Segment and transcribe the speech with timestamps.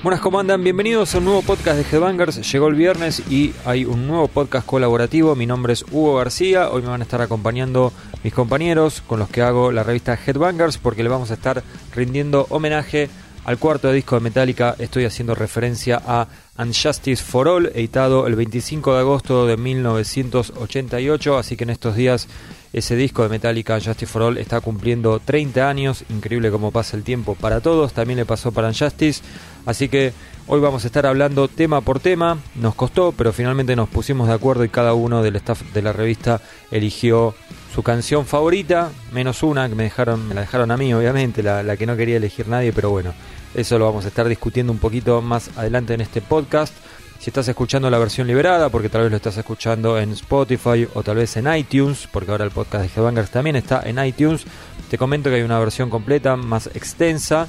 [0.00, 0.62] Buenas, ¿cómo andan?
[0.62, 2.50] Bienvenidos a un nuevo podcast de Headbangers.
[2.50, 5.34] Llegó el viernes y hay un nuevo podcast colaborativo.
[5.34, 6.70] Mi nombre es Hugo García.
[6.70, 10.78] Hoy me van a estar acompañando mis compañeros con los que hago la revista Headbangers
[10.78, 11.64] porque le vamos a estar
[11.94, 13.10] rindiendo homenaje
[13.44, 14.76] al cuarto disco de Metallica.
[14.78, 16.28] Estoy haciendo referencia a
[16.58, 21.36] Unjustice for All, editado el 25 de agosto de 1988.
[21.36, 22.28] Así que en estos días
[22.72, 26.04] ese disco de Metallica, Unjustice for All, está cumpliendo 30 años.
[26.10, 27.92] Increíble cómo pasa el tiempo para todos.
[27.92, 29.22] También le pasó para Unjustice.
[29.64, 30.12] Así que
[30.46, 32.38] hoy vamos a estar hablando tema por tema.
[32.56, 35.92] Nos costó, pero finalmente nos pusimos de acuerdo y cada uno del staff de la
[35.92, 37.34] revista eligió
[37.74, 41.62] su canción favorita, menos una que me dejaron, me la dejaron a mí, obviamente, la,
[41.62, 43.12] la que no quería elegir nadie, pero bueno,
[43.54, 46.74] eso lo vamos a estar discutiendo un poquito más adelante en este podcast.
[47.18, 51.02] Si estás escuchando la versión liberada, porque tal vez lo estás escuchando en Spotify o
[51.02, 54.44] tal vez en iTunes, porque ahora el podcast de Headbangers también está en iTunes,
[54.88, 57.48] te comento que hay una versión completa, más extensa,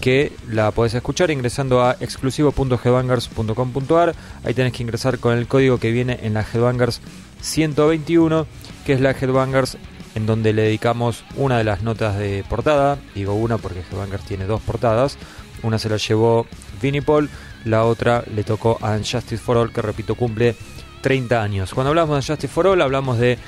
[0.00, 4.14] que la podés escuchar ingresando a exclusivo.headbangers.com.ar.
[4.44, 7.00] Ahí tenés que ingresar con el código que viene en la Headbangers
[7.40, 8.46] 121,
[8.86, 9.76] que es la Headbangers
[10.14, 12.98] en donde le dedicamos una de las notas de portada.
[13.14, 15.18] Digo una porque Headbangers tiene dos portadas.
[15.62, 16.46] Una se la llevó
[16.80, 17.30] Vinnie Paul,
[17.64, 20.54] la otra le tocó a Justice for All, que repito cumple
[21.00, 21.74] 30 años.
[21.74, 23.38] Cuando hablamos de Justice for All, hablamos de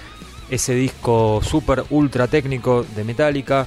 [0.50, 3.66] ese disco super ultra técnico de Metallica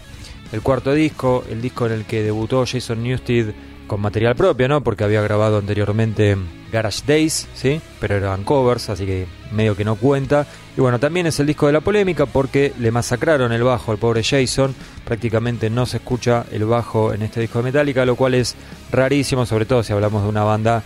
[0.51, 3.53] el cuarto disco, el disco en el que debutó Jason Newsted
[3.87, 4.81] con material propio, ¿no?
[4.81, 6.37] Porque había grabado anteriormente
[6.71, 7.81] Garage Days, ¿sí?
[7.99, 10.45] Pero eran covers, así que medio que no cuenta.
[10.77, 13.97] Y bueno, también es el disco de la polémica porque le masacraron el bajo al
[13.97, 14.75] pobre Jason.
[15.05, 18.55] Prácticamente no se escucha el bajo en este disco de Metallica, lo cual es
[18.91, 20.83] rarísimo, sobre todo si hablamos de una banda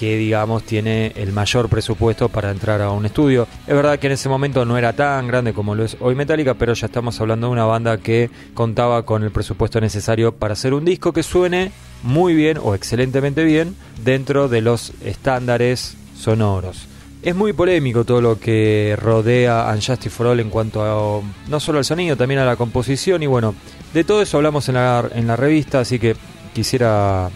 [0.00, 3.46] que digamos tiene el mayor presupuesto para entrar a un estudio.
[3.66, 6.54] Es verdad que en ese momento no era tan grande como lo es hoy Metallica,
[6.54, 10.72] pero ya estamos hablando de una banda que contaba con el presupuesto necesario para hacer
[10.72, 11.70] un disco que suene
[12.02, 16.86] muy bien o excelentemente bien dentro de los estándares sonoros.
[17.20, 21.60] Es muy polémico todo lo que rodea a Unjustice for All en cuanto a no
[21.60, 23.54] solo al sonido, también a la composición y bueno,
[23.92, 26.16] de todo eso hablamos en la, en la revista, así que
[26.54, 27.28] quisiera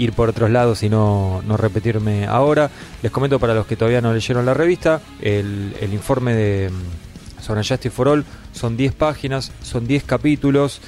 [0.00, 2.70] ir por otros lados y no, no repetirme ahora.
[3.02, 7.42] Les comento para los que todavía no leyeron la revista, el, el informe de mm,
[7.42, 10.80] sobre Justice for All son 10 páginas, son 10 capítulos.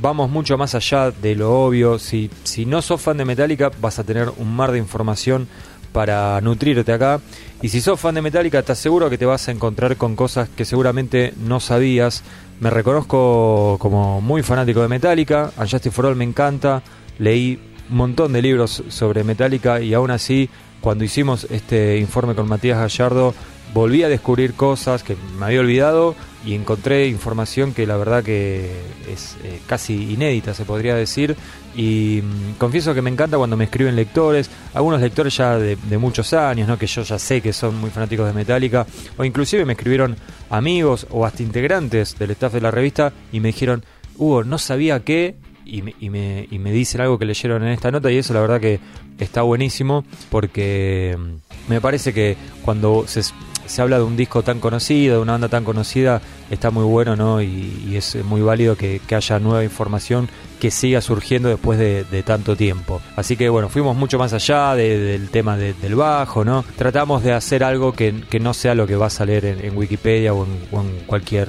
[0.00, 1.98] Vamos mucho más allá de lo obvio.
[1.98, 5.46] Si, si no sos fan de Metallica, vas a tener un mar de información
[5.92, 7.20] para nutrirte acá.
[7.62, 10.48] Y si sos fan de Metallica, te aseguro que te vas a encontrar con cosas
[10.48, 12.22] que seguramente no sabías.
[12.60, 15.52] Me reconozco como muy fanático de Metallica.
[15.56, 16.82] A Justice for All me encanta.
[17.18, 17.60] Leí
[17.90, 20.48] un montón de libros sobre Metallica y aún así,
[20.80, 23.34] cuando hicimos este informe con Matías Gallardo,
[23.74, 26.14] volví a descubrir cosas que me había olvidado
[26.44, 28.70] y encontré información que la verdad que
[29.08, 31.36] es eh, casi inédita, se podría decir.
[31.76, 35.98] Y mm, confieso que me encanta cuando me escriben lectores, algunos lectores ya de, de,
[35.98, 36.78] muchos años, ¿no?
[36.78, 38.86] que yo ya sé que son muy fanáticos de Metallica,
[39.16, 40.16] o inclusive me escribieron
[40.48, 43.84] amigos o hasta integrantes del staff de la revista y me dijeron,
[44.16, 47.70] Hugo, no sabía que y me, y, me, y me dicen algo que leyeron en
[47.70, 48.80] esta nota y eso la verdad que
[49.18, 54.58] está buenísimo porque mm, me parece que cuando se, se habla de un disco tan
[54.58, 56.20] conocido, de una banda tan conocida,
[56.50, 57.40] está muy bueno ¿no?
[57.40, 60.28] y, es muy válido que, que, haya nueva información
[60.58, 63.00] que siga surgiendo después de, tanto tiempo.
[63.16, 66.64] Así que bueno, fuimos mucho más allá de, del tema del bajo, ¿no?
[66.76, 70.34] Tratamos de hacer algo que, que, no sea lo que va a salir en, Wikipedia
[70.34, 71.48] o en cualquier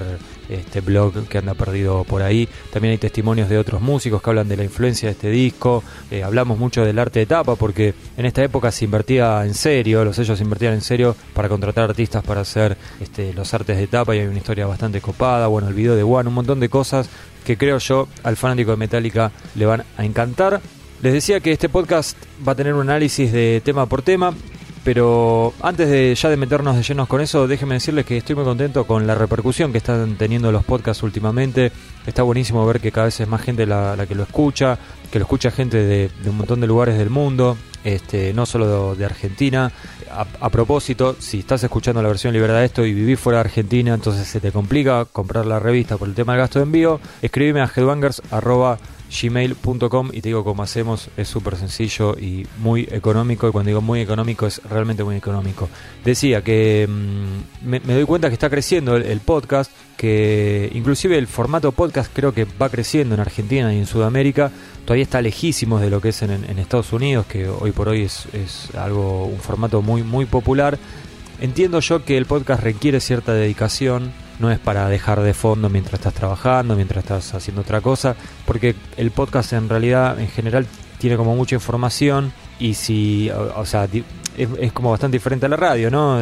[0.50, 2.48] este blog que anda perdido por ahí.
[2.72, 5.84] También hay testimonios de otros músicos que hablan de la influencia de este disco.
[6.10, 10.04] Eh, hablamos mucho del arte de tapa porque en esta época se invertía en serio,
[10.04, 14.16] los sellos invertían en serio para contratar artistas para hacer este, los artes de tapa
[14.16, 15.48] y hay una historia bastante copada.
[15.48, 17.10] Bueno, el video de One, un montón de cosas
[17.46, 20.62] que creo yo al fanático de Metallica le van a encantar.
[21.02, 22.16] Les decía que este podcast
[22.48, 24.36] va a tener un análisis de tema por tema.
[24.84, 28.46] Pero antes de ya de meternos de llenos con eso, déjenme decirles que estoy muy
[28.46, 31.72] contento con la repercusión que están teniendo los podcasts últimamente.
[32.08, 34.80] Está buenísimo ver que cada vez es más gente la, la que lo escucha,
[35.12, 38.96] que lo escucha gente de, de, un montón de lugares del mundo, este, no solo
[38.96, 39.72] de, Argentina.
[40.12, 43.94] A, propósito, si estás escuchando la versión liberada de esto y vivís fuera de Argentina,
[43.94, 47.62] entonces se te complica comprar la revista por el tema del gasto de envío, escríbeme
[47.62, 48.22] a headbangers
[49.12, 53.82] gmail.com y te digo cómo hacemos, es súper sencillo y muy económico, y cuando digo
[53.82, 55.70] muy económico es realmente muy económico.
[56.04, 61.72] Decía que mmm, me, doy cuenta que está creciendo el, podcast, que inclusive el formato
[61.74, 64.50] podcast creo que va creciendo en Argentina y en Sudamérica,
[64.84, 68.26] todavía está lejísimo de lo que es en, Estados Unidos, que hoy por hoy es,
[68.76, 70.80] algo, un formato muy, muy popular.
[71.40, 76.00] Entiendo yo que el podcast requiere cierta dedicación, no es para dejar de fondo mientras
[76.00, 78.16] estás trabajando, mientras estás haciendo otra cosa,
[78.48, 80.66] porque el podcast en realidad en general
[80.98, 83.88] tiene como mucha información y si, o, sea,
[84.36, 86.20] es, como bastante diferente a la radio, ¿no?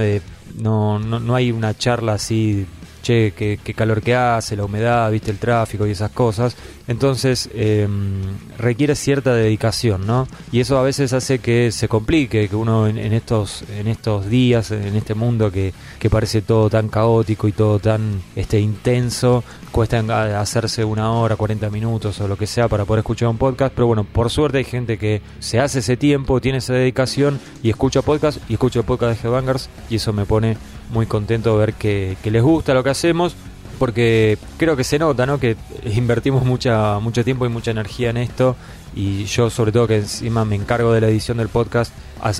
[0.62, 2.68] no, no, no hay una charla así
[3.02, 6.56] che, qué, calor que hace, la humedad, viste el tráfico y esas cosas.
[6.88, 8.22] Entonces em,
[8.58, 10.28] requiere cierta dedicación, ¿no?
[10.52, 14.72] Y eso a veces hace que se complique, que uno en, estos, en estos días,
[14.72, 20.00] en este mundo que, que, parece todo tan caótico y todo tan este, intenso, cuesta
[20.40, 23.74] hacerse una hora, 40 minutos o lo que sea para poder escuchar un podcast.
[23.74, 27.70] Pero bueno, por suerte hay gente que se hace ese tiempo, tiene esa dedicación y
[27.70, 30.58] escucha podcast y escucha podcast de Headbangers y eso me pone
[30.90, 33.36] muy contento de ver que, les gusta lo que hacemos
[33.78, 35.40] porque creo que se nota, ¿no?
[35.40, 35.56] Que
[35.86, 38.56] invertimos mucha, mucho tiempo y mucha energía en esto
[38.94, 41.94] y yo sobre todo que encima me encargo de la edición del podcast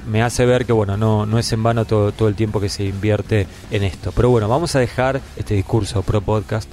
[0.08, 2.70] me hace ver que bueno no, no es en vano todo, todo el tiempo que
[2.70, 4.12] se invierte en esto.
[4.12, 6.70] Pero bueno, vamos a dejar este discurso pro podcast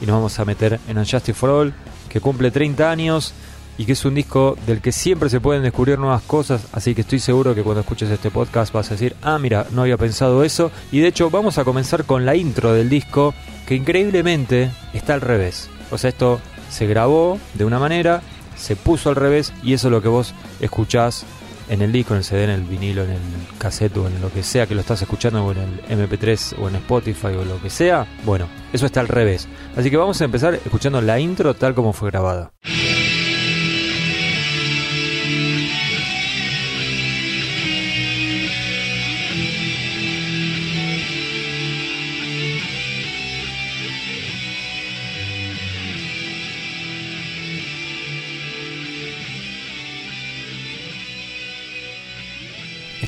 [0.00, 1.74] y nos vamos a meter en Unjustice for All
[2.08, 3.32] que cumple 30 años
[3.80, 7.00] y que es un disco del que siempre se pueden descubrir nuevas cosas, así que
[7.00, 10.44] estoy seguro que cuando escuches este podcast vas a decir, ah, mira, no había pensado
[10.44, 13.32] eso, y de hecho vamos a comenzar con la intro del disco,
[13.66, 15.70] que increíblemente está al revés.
[15.90, 18.20] O sea, esto se grabó de una manera,
[18.54, 21.24] se puso al revés, y eso es lo que vos escuchás
[21.70, 23.18] en el disco, en el CD, en el vinilo, en el
[23.56, 26.68] cassette o en lo que sea que lo estás escuchando, o en el MP3 o
[26.68, 29.48] en Spotify o lo que sea, bueno, eso está al revés.
[29.74, 32.52] Así que vamos a empezar escuchando la intro tal como fue grabada.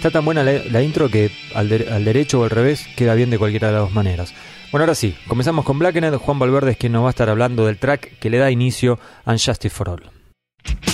[0.02, 3.69] Está tan buena la, intro que al, derecho o al revés queda bien de cualquiera
[3.69, 4.34] de las dos maneras.
[4.72, 6.16] Bueno, ahora sí, comenzamos con Blackened.
[6.16, 8.99] Juan Valverde es quien nos va a estar hablando del track que le da inicio
[9.25, 10.92] a Unjustice for All.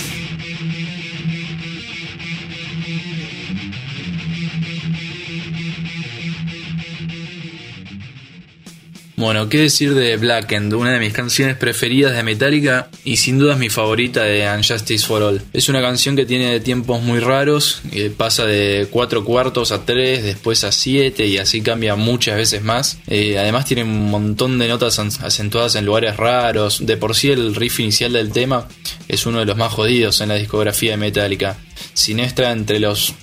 [9.19, 13.55] Bueno, qué decir de Blackened, una de mis canciones preferidas de Metallica y sin duda
[13.55, 15.41] es mi favorita de Unjustice for All.
[15.51, 17.81] Es una canción que tiene tiempos muy raros,
[18.15, 22.99] pasa de 4 cuartos a 3, después a 7 y así cambia muchas veces más.
[23.07, 26.85] Eh, además tiene un montón de notas acentuadas en lugares raros.
[26.85, 28.69] De por sí el riff inicial del tema
[29.09, 31.57] es uno de los más jodidos en la discografía de Metallica.
[31.93, 33.13] Si no está entre los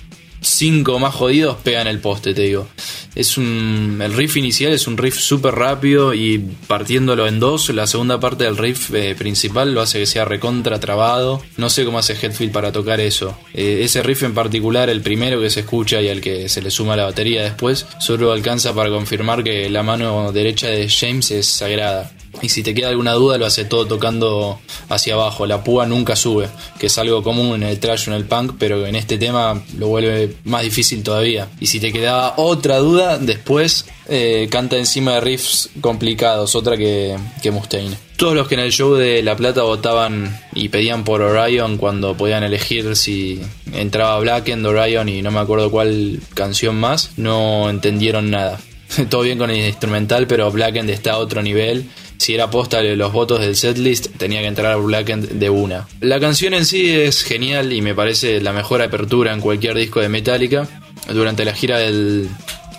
[0.41, 2.67] cinco más jodidos pegan el poste, te digo.
[3.15, 3.99] Es un.
[4.01, 6.37] El riff inicial es un riff súper rápido y
[6.67, 10.79] partiéndolo en dos, la segunda parte del riff eh, principal lo hace que sea recontra
[10.79, 11.41] trabado.
[11.57, 13.37] No sé cómo hace Headfield para tocar eso.
[13.53, 16.69] Eh, ese riff en particular, el primero que se escucha y al que se le
[16.69, 21.47] suma la batería después, solo alcanza para confirmar que la mano derecha de James es
[21.47, 22.11] sagrada.
[22.41, 25.45] Y si te queda alguna duda, lo hace todo tocando hacia abajo.
[25.45, 26.49] La púa nunca sube,
[26.79, 29.63] que es algo común en el trash o en el punk, pero en este tema
[29.77, 31.49] lo vuelve más difícil todavía.
[31.59, 37.17] Y si te quedaba otra duda, después eh, canta encima de riffs complicados, otra que,
[37.41, 37.97] que Mustaine.
[38.17, 42.17] Todos los que en el show de La Plata votaban y pedían por Orion cuando
[42.17, 43.41] podían elegir si
[43.73, 48.59] entraba Black End, Orion y no me acuerdo cuál canción más, no entendieron nada.
[49.09, 52.81] Todo bien con el instrumental, pero Black End está a otro nivel si era posta
[52.81, 55.87] los votos del setlist, tenía que entrar Blackened de una.
[56.01, 59.99] La canción en sí es genial y me parece la mejor apertura en cualquier disco
[59.99, 60.67] de Metallica.
[61.13, 62.27] Durante la gira del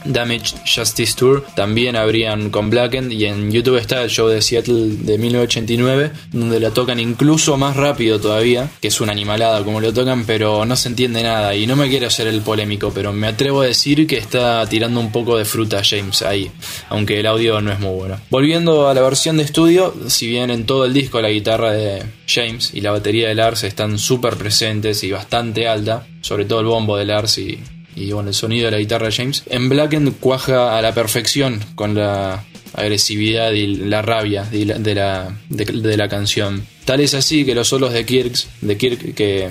[0.05, 1.45] Damage Justice Tour.
[1.55, 6.61] También habrían con Blackened y en YouTube está el show de Seattle de 1989 donde
[6.61, 10.77] la tocan incluso más rápido todavía que es una animalada como lo tocan pero no
[10.77, 11.55] se entiende nada.
[11.55, 15.01] Y no me quiero hacer el polémico pero me atrevo a decir que está tirando
[15.01, 16.51] un poco de fruta James ahí
[16.89, 18.21] aunque el audio no es muy bueno.
[18.31, 22.05] Volviendo a la versión de estudio si bien en todo el disco la guitarra de
[22.27, 26.67] James y la batería de Lars están súper presentes y bastante alta sobre todo el
[26.67, 27.59] bombo de Lars y
[27.99, 29.43] y bueno, el sonido de la guitarra de James.
[29.47, 35.97] En Blackened cuaja a la perfección con la agresividad y la rabia de la, de
[35.97, 36.67] la, canción.
[36.85, 39.49] Tal es así que los solos de Kirk, de Kirk que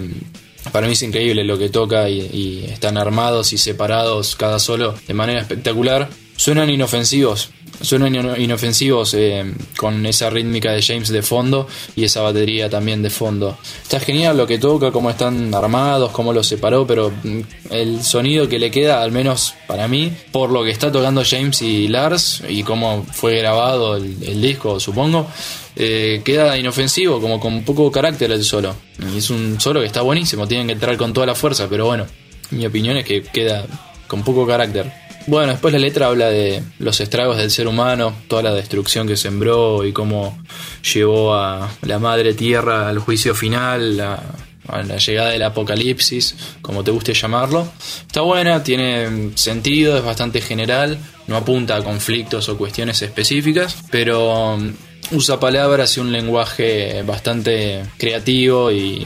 [0.72, 5.14] para mí es increíble lo que toca y están armados y separados cada solo de
[5.14, 7.50] manera espectacular, suenan inofensivos
[7.82, 9.46] suenan inofensivos eh,
[9.78, 13.58] con esa rítmica de James de fondo y esa batería también de fondo.
[13.82, 17.40] Está genial lo que toca, cómo están armados, cómo los separó, pero mm,
[17.72, 21.62] el sonido que le queda, al menos para mí, por lo que está tocando James
[21.62, 25.28] y Lars y cómo fue grabado el, disco, supongo,
[25.76, 28.76] eh, queda inofensivo, como con poco carácter el solo.
[29.14, 31.86] Y es un solo que está buenísimo, tienen que entrar con toda la fuerza, pero
[31.86, 32.06] bueno,
[32.52, 33.66] mi opinión es que queda
[34.08, 35.07] con poco carácter.
[35.28, 39.18] Bueno, después la letra habla de los estragos del ser humano, toda la destrucción que
[39.18, 40.42] sembró y cómo
[40.94, 44.24] llevó a la madre tierra al juicio final, a,
[44.84, 47.68] la llegada del apocalipsis, como te guste llamarlo.
[48.02, 54.58] Está buena, tiene sentido, es bastante general, no apunta a conflictos o cuestiones específicas, pero
[55.12, 59.06] usa palabras y un lenguaje bastante creativo y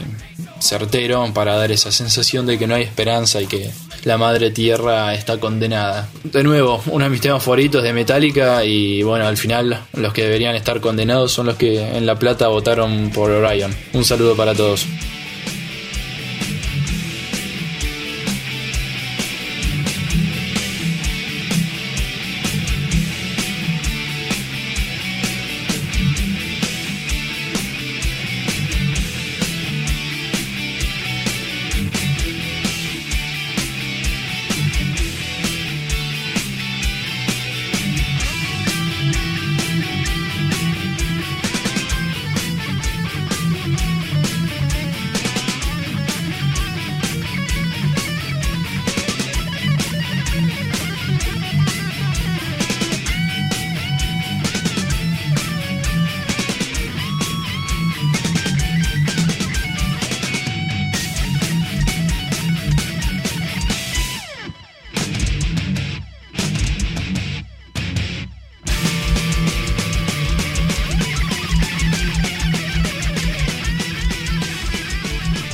[0.60, 3.70] certero para dar esa sensación de que no hay esperanza y que
[4.04, 6.08] la madre tierra está condenada.
[6.24, 10.22] De nuevo, uno de mis temas favoritos de Metallica y bueno, al final los que
[10.22, 13.74] deberían estar condenados son los que en La Plata votaron por Orion.
[13.92, 14.86] Un saludo para todos.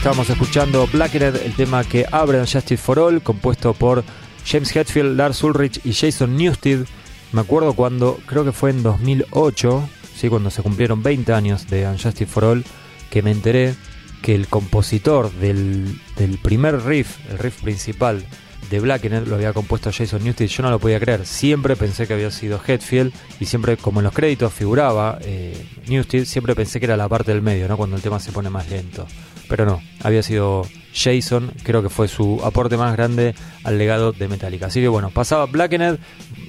[0.09, 4.03] Estamos escuchando Blackened, el tema que abre Justice for All, compuesto por
[4.47, 6.87] James Hetfield, Lars Ulrich y Jason Newsted.
[7.33, 9.87] Me acuerdo cuando, creo que fue en 2008,
[10.17, 10.31] ¿sí?
[10.31, 12.65] cuando se cumplieron 20 años de Unjustice for All,
[13.11, 13.75] que me enteré
[14.23, 18.25] que el compositor del, del primer riff, el riff principal
[18.71, 20.47] de Blackened, lo había compuesto Jason Newsted.
[20.47, 24.05] Yo no lo podía creer, siempre pensé que había sido Hetfield y siempre, como en
[24.05, 27.77] los créditos figuraba eh, Newsted, siempre pensé que era la parte del medio, ¿no?
[27.77, 29.07] cuando el tema se pone más lento
[29.49, 33.35] pero no, había sido Jason, creo que fue su aporte más grande
[33.65, 34.67] al legado de Metallica.
[34.67, 35.99] Así que bueno, pasaba Blackened,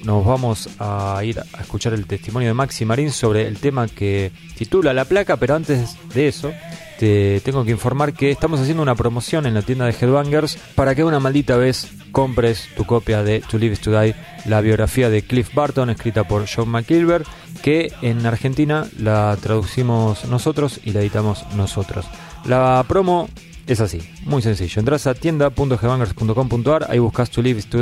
[0.04, 4.32] nos vamos a ir a escuchar el testimonio de Maxi Marín sobre el tema que
[4.56, 6.52] titula La placa, pero antes de eso
[6.98, 10.94] te tengo que informar que estamos haciendo una promoción en la tienda de Headbangers para
[10.94, 14.14] que una maldita vez compres tu copia de To Live to Die,
[14.46, 17.24] la biografía de Cliff Barton escrita por John McKilber,
[17.62, 22.06] que en Argentina la traducimos nosotros y la editamos nosotros.
[22.44, 23.28] La promo
[23.66, 24.80] es así, muy sencillo.
[24.80, 27.78] Entras a tienda.gbangers.com.ar, ahí buscas To Live to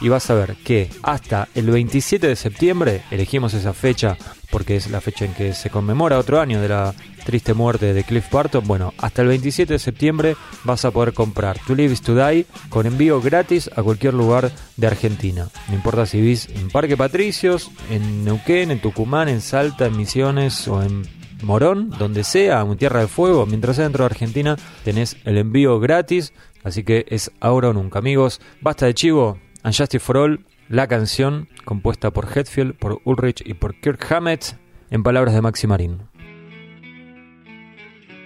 [0.00, 4.16] y vas a ver que hasta el 27 de septiembre, elegimos esa fecha
[4.50, 8.04] porque es la fecha en que se conmemora otro año de la triste muerte de
[8.04, 8.66] Cliff Barton.
[8.66, 12.86] Bueno, hasta el 27 de septiembre vas a poder comprar To Live to Die con
[12.86, 15.48] envío gratis a cualquier lugar de Argentina.
[15.68, 20.68] No importa si vivís en Parque Patricios, en Neuquén, en Tucumán, en Salta, en Misiones
[20.68, 21.02] o en
[21.42, 25.78] Morón, donde sea, en Tierra de Fuego, mientras sea dentro de Argentina, tenés el envío
[25.80, 26.32] gratis,
[26.64, 27.98] así que es ahora o nunca.
[27.98, 33.54] Amigos, basta de chivo, Unjustice for All, la canción compuesta por Hetfield, por Ulrich y
[33.54, 34.56] por Kirk Hammett,
[34.90, 35.98] en palabras de Maxi Marín.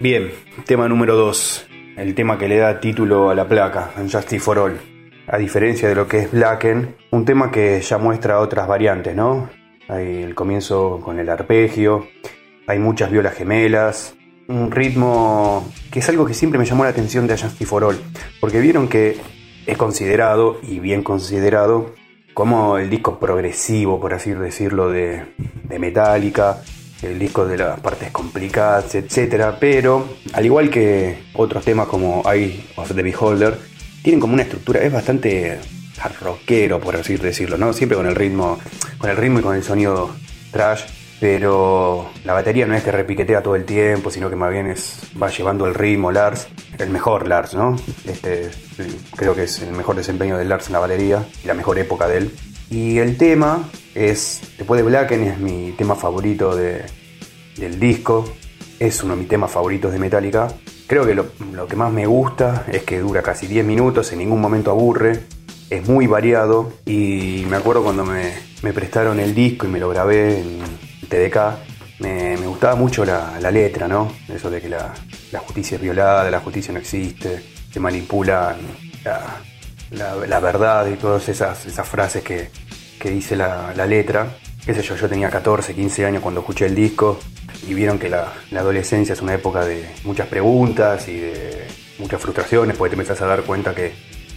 [0.01, 0.31] Bien,
[0.65, 1.67] tema número 2,
[1.97, 4.81] el tema que le da título a la placa, Unjustice for All.
[5.27, 9.51] A diferencia de lo que es Blacken, un tema que ya muestra otras variantes, ¿no?
[9.89, 12.09] Hay el comienzo con el arpegio,
[12.67, 14.17] hay muchas violas gemelas,
[14.49, 18.01] un ritmo que es algo que siempre me llamó la atención de Justice for All,
[18.41, 19.19] porque vieron que
[19.67, 21.95] es considerado, y bien considerado,
[22.41, 25.27] como el disco progresivo, por así decirlo, de,
[25.65, 26.63] de Metallica,
[27.03, 29.57] el disco de las partes complicadas, etc.
[29.61, 33.59] Pero, al igual que otros temas como Eye of the Beholder,
[34.03, 35.59] tienen como una estructura, es bastante
[36.19, 37.75] rockero, por así decirlo, ¿no?
[37.75, 38.59] Siempre con el ritmo,
[38.97, 40.09] con el ritmo y con el sonido
[40.51, 40.85] trash
[41.21, 45.01] pero la batería no es que repiquetea todo el tiempo, sino que más bien es,
[45.23, 46.49] va llevando el ritmo Lars,
[46.79, 47.77] el mejor Lars, ¿no?
[48.07, 48.51] Este,
[49.15, 52.09] creo que es el mejor desempeño de Lars en la batería y la mejor época
[52.09, 52.31] de él.
[52.71, 56.85] Y el tema es, después de Blacken, es mi tema favorito de,
[57.59, 58.25] del disco,
[58.79, 60.49] es uno de mis temas favoritos de Metallica.
[60.87, 64.21] Creo que lo, lo que más me gusta es que dura casi 10 minutos, en
[64.21, 65.21] ningún momento aburre,
[65.69, 69.91] es muy variado y me acuerdo cuando me, me prestaron el disco y me lo
[69.91, 74.11] grabé en TDK, me, gustaba mucho la, letra, ¿no?
[74.33, 74.95] Eso de que la,
[75.41, 78.57] justicia es violada, la justicia no existe, se manipulan
[79.91, 82.51] la, verdad y todas esas, esas frases que,
[83.11, 84.29] dice la, letra.
[84.65, 87.19] Qué sé yo, yo tenía 14, 15 años cuando escuché el disco
[87.67, 91.67] y vieron que la, adolescencia es una época de muchas preguntas y de
[91.99, 93.93] muchas frustraciones, porque te empezás a dar cuenta que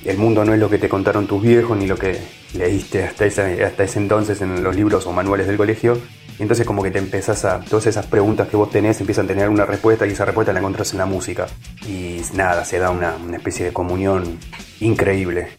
[0.06, 2.20] el mundo no es lo que te contaron tus viejos ni lo que
[2.56, 5.98] leíste hasta ese, hasta ese entonces en los libros o manuales del colegio.
[6.40, 7.60] Entonces como que te empezás a...
[7.60, 10.60] Todas esas preguntas que vos tenés empiezan a tener una respuesta y esa respuesta la
[10.60, 11.48] encontrás en la música.
[11.88, 14.40] Y nada, se da una, una especie de comunión
[14.80, 15.50] increíble.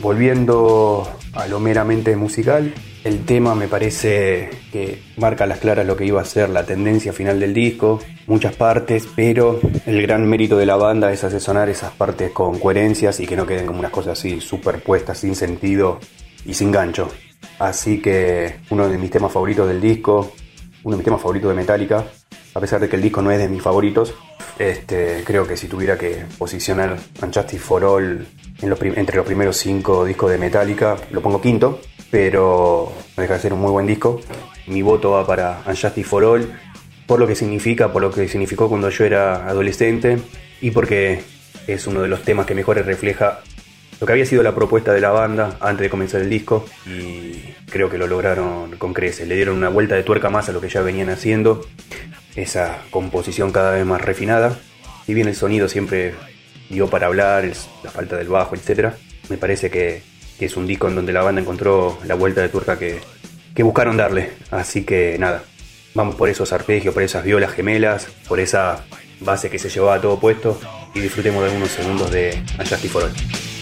[0.00, 2.74] Volviendo a lo meramente musical,
[3.04, 7.12] el tema me parece que marca las claras lo que iba a ser la tendencia
[7.12, 11.92] final del disco, muchas partes, pero el gran mérito de la banda es asesorar esas
[11.92, 16.00] partes con coherencias y que no queden como unas cosas así superpuestas, sin sentido
[16.44, 17.10] y sin gancho.
[17.58, 20.32] Así que uno de mis temas favoritos del disco,
[20.82, 22.04] uno de mis temas favoritos de Metallica,
[22.54, 24.14] a pesar de que el disco no es de mis favoritos,
[24.58, 28.26] este, creo que si tuviera que posicionar Unjustice for All
[28.60, 31.80] entre los primeros cinco discos de Metallica, lo pongo quinto,
[32.10, 34.20] pero no deja de ser un muy buen disco.
[34.66, 36.52] Mi voto va para Unjustice for All,
[37.06, 40.18] por lo que significa, por lo que significó cuando yo era adolescente
[40.60, 41.22] y porque
[41.66, 43.40] es uno de los temas que mejor refleja
[44.00, 47.54] lo que había sido la propuesta de la banda antes de comenzar el disco y
[47.70, 49.28] creo que lo lograron con creces.
[49.28, 51.66] Le dieron una vuelta de tuerca más a lo que ya venían haciendo,
[52.36, 54.58] esa composición cada vez más refinada.
[55.06, 56.14] Y bien el sonido siempre
[56.68, 57.44] dio para hablar,
[57.82, 58.94] la falta del bajo, etc.
[59.28, 60.02] Me parece que,
[60.40, 63.00] es un disco en donde la banda encontró la vuelta de tuerca que,
[63.54, 64.30] que buscaron darle.
[64.50, 65.42] Así que nada,
[65.94, 68.84] vamos por esos arpegios, por esas violas gemelas, por esa
[69.20, 70.60] base que se llevaba todo puesto
[70.94, 73.53] y disfrutemos de algunos segundos de Unjustice for All.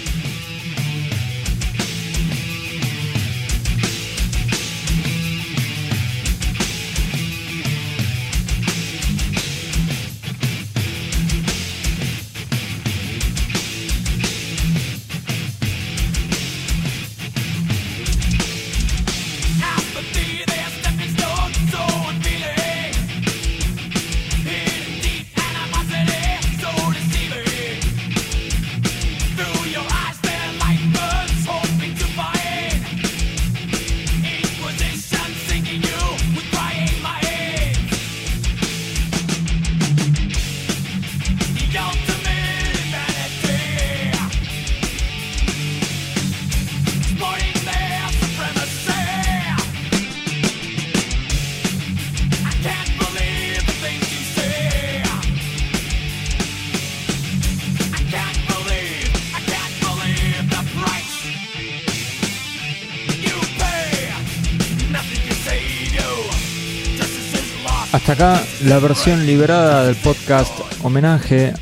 [67.92, 70.50] Hasta acá la versión liberada del podcast
[70.82, 71.52] homenaje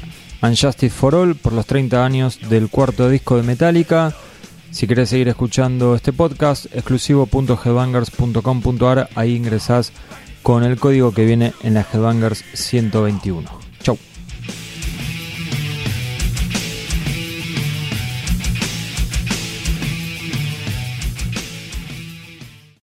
[0.41, 4.15] Unjustice for All por los 30 años del cuarto disco de Metallica.
[4.71, 9.91] Si querés seguir escuchando este podcast, exclusivo.headbangers.com.ar, ahí ingresás
[10.45, 13.70] con el código que viene en la Headbangers 121.